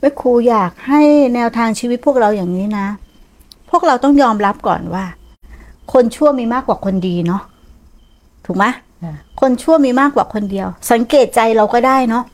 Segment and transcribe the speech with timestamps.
[0.00, 1.02] แม่ครูอยากให้
[1.34, 2.86] แนวทางชีวิตพวกเราอย่างนี้นะ
[3.70, 5.04] พวกเราต้องยอมรับก่อนว่า
[5.92, 7.42] คนชั่วมีมากกว่าคนดีเนาะ
[8.46, 8.64] ถูกไหม
[9.04, 12.24] ค่ะคนชั่วมีมากกว่าคนเดียว สังเกตใจเราก็ได้เนาะ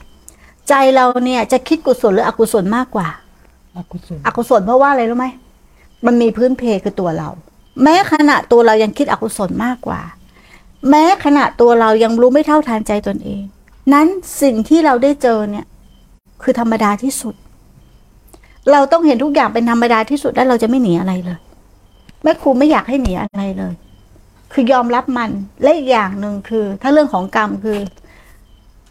[0.68, 3.08] ใจเราเนี่ยจะคิดกุศลหรืออกุศลมากกว่า
[3.76, 5.26] อกุศลอกุศลเพราะว่าอะไรรู้ไหม
[6.06, 7.28] มันมีพื้นเพคือตัวเรา
[7.82, 10.00] แม้ขณะตัวเรายังคิดอกุศลมากกว่า
[10.90, 13.42] แม้ขณะตัวเรายังรู้ไม่เท่าทานใจตนเอง
[13.92, 14.06] นั้น
[14.42, 15.66] สิ่งที่เราได้เจอเนี่ย
[16.42, 17.34] คือธรรมดาที่สุด
[18.72, 21.38] เราต้องเห็นทุกอย่างเป็นธรรมดาที่สุดแล้วเราจะไม่หนีอะไรเลย
[22.22, 23.74] แม่ครูไม่อยากให้หนีอะไรเลย
[24.52, 25.30] คือยอมรับมัน
[25.62, 27.78] และอีกอย่างหนึ่งคือ ถ้าเรื่องของกรรมคือ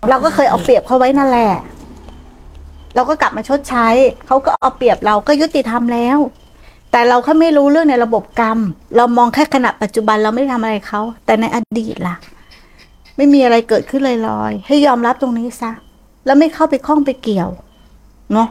[0.09, 1.51] เราก็เคยเอาเปรียบเขาไว้นั่นแหละ
[2.95, 3.87] เราก็กลับมาชดใช้
[4.27, 6.17] เขาก็เอาเปรียบเราก็ยุติธรรมแล้ว
[6.91, 8.57] แต่เราแค่ไม่รู้เรื่องในระบบกรรม
[8.95, 12.15] เรามองแค่ขณะปัจจุบันเราไม่ได้ทำอะไรเขาแต่ในอดีตล่ะ
[13.17, 15.71] ไม่มีอะไรเกิดขึ้นลอยๆให้ยอมรับตรงนี้ซะ
[16.25, 17.49] แล้วไม่เข้าไปคล้องไปเกี่ยว
[18.33, 18.49] เนาะ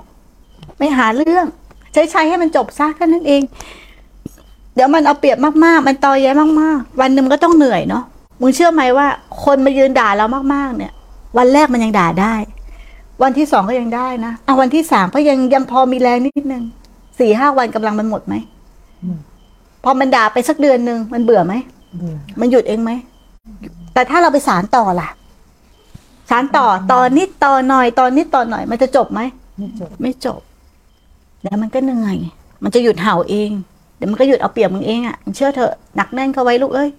[0.79, 1.47] ไม่หาเรื่อง
[1.93, 3.43] ใช้ใช้ให้มันจบซะแค่นั้นเอง
[4.75, 8.05] เดี๋ยวมันเอาเปรียบมากๆ มันตอแย้มากๆ วันหนึ่งมันก็ต้องเหนื่อยเนาะ
[8.41, 9.07] มึงเชื่อไหมว่า
[9.45, 10.93] คนมายืนด่าเรามากๆ เนี่ย
[11.39, 12.35] วันแรกมันยังด่าได้
[13.23, 16.63] วันที่สองก็ยังได้นะเอาวันที่สามก็ยังยังพอมีแรงนิดนึง
[17.19, 18.35] สี่ห้าวันกำลังมันหมดไหม
[19.85, 21.55] พอมันด่าไปสักเดือนหนึ่งมันเบื่อไหม
[21.97, 22.91] เบื่อมันหยุดเองไหม
[23.95, 25.09] แต่ถ้าเราไปสารต่อล่ะ
[26.31, 29.21] สารต่อตอนนิดตอนหน่อยตอนนิดตอนหน่อย มันจะจบไหม
[29.59, 30.41] ไม่จบไม่จบ
[31.41, 32.17] เดี๋ยวมันก็เหนื่อย
[32.63, 33.51] มันจะหยุดเห่าเอง
[33.97, 36.91] เดี๋ยวมันก็หยุดเอาเปรียบมึงเองอะ่ะเชื่อเถอะหนักแน่นเข้าไว้ลูกเอ้ย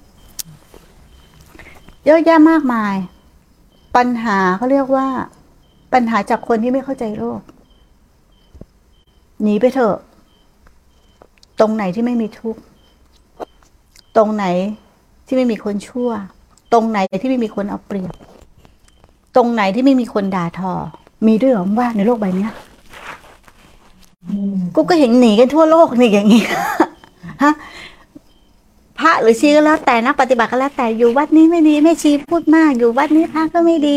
[2.05, 2.95] เยอะแยะมากมาย
[3.95, 5.07] ปัญหาเขาเรียกว่า
[5.93, 7.41] ปัญหาจากคนที่ไม่เข้าใจโลก
[9.41, 9.97] หนีไปเถอะ
[11.59, 12.61] ตรงไหนที่ไม่มีทุกข์
[14.17, 14.45] ตรงไหน
[15.27, 16.09] ที่ไม่มีคนชั่ว
[16.73, 18.13] ตรงไหนที่ไม่มีคนเอาเปรียบ
[19.35, 20.73] ตรงไหนที่ไม่มีคนด่าทอ
[21.25, 22.47] มีด้วยหรอว่าในโลกใบนี้
[24.75, 26.41] กูก็เห็นหนีกันทั่วโลกนี่อย่างงี้
[27.43, 27.53] ฮะ
[28.99, 33.95] พระหรือชีก็แล้วแต่นักปฏิบัติก็แล้วแต่อยู่วัดนี้ไม่ดีแม่ชีพูดมาก อยู่วัดนี้พระก็ไม่ดี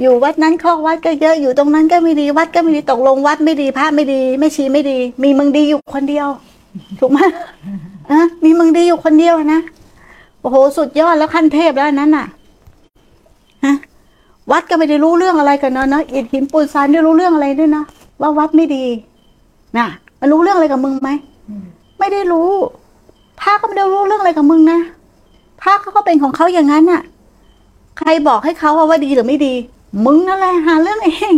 [0.00, 6.28] อยู่วัดนั้นข้อวัดก็เยอะอยู่ตรงนั้นก็ไม่ดีวัดก็ไม่ดีตกลงวัดไม่ดีพระไม่ดีแม่ชีไม่ดี มีมึงดีอยู่คนเดียว
[6.98, 7.18] ถูกไหม
[8.10, 9.60] อะมีมึงดีอยู่คนเดียวนะ
[10.40, 12.26] โอ้โหสุดยอดแล้วขั้นเทพแล้วนั้นน่ะ
[13.64, 13.74] ฮะ
[14.50, 17.82] วัดก็ไม่ได้รู้เรื่องอะไรกันนะเนาะอิฐหินปูนทรายไม่รู้เรื่องอะไรด้วยนะ
[18.20, 18.84] ว่าวัดไม่ดี
[19.76, 19.86] น่ะ
[20.20, 21.10] มันรู้เรื่องอะไรกับมึงไหม
[21.98, 22.50] ไม่ได้รู้
[23.40, 24.78] พระก็ไม่ได้รู้เรื่องอะไรกับมึงนะ
[25.62, 27.02] พระเขาก็เป็นของเขาอย่างนั้นน่ะ
[27.98, 29.54] ใครบอกให้เขาว่าดีหรือไม่ดี
[30.04, 31.34] มึงนั่นแหละหาเรื่องเอง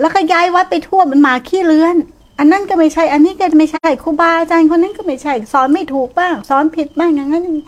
[0.00, 1.96] แล้วก็ย้ายวัดไปทั่วมันหมาขี้เลื้อน
[2.38, 7.64] อันนั้นก็ไม่ใช่ อันนี้ก็ไม่ใช่ครูบาอาจารย์คนนั้นก็ไม่ใช่สอนไม่ถูกบ้างสอนผิดบ้างอย่างนั้นนี้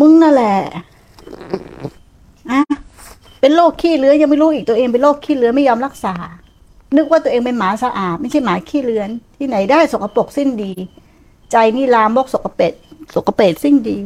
[0.00, 0.54] มึงนั่นแหละ
[3.48, 6.14] เป็นโรคขี้เลื้อนยังไม่รู้อีกตัวเองเป็นโรคขี้เลื้อนไม่ยอมรักษา
[6.96, 10.72] นึกว่าตัวเองเป็นหมาสะอาด ไม่ใช่หมาขี้เลือนที่ไหนได้สกปรกสิ้นดี
[11.52, 12.72] ใจนี่ลามกสกปรก
[13.14, 13.98] สกปรกสิ้นดี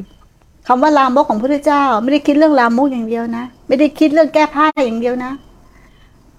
[0.66, 5.32] คำว่าลามกของพระเจ้า ไม่ได้คิดเรื่องลามกอย่างเดียวนะ ไม่ได้คิดเรื่องแก้ผ้าอย่างเดียวนะ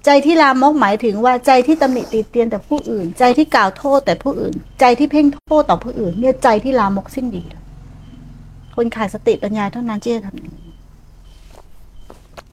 [0.06, 7.44] ใจที่ลามกหมายถึงว่าใจที่ตำหนิติเตียนแต่ผู้อื่น ใจที่กล่าวโทษแต่ผู้อื่น ใจที่เพ่งโทษต่อผู้อื่น เนี่ยใจที่ลามกสิ้นดี
[8.76, 10.63] คนขาดสติปัญญาเท่านั้นที่จะทำ